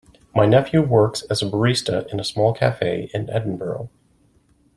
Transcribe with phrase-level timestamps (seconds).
[0.33, 3.91] My nephew works as a barista in a small cafe in Edinburgh.